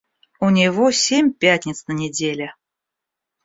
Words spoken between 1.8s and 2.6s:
на неделе.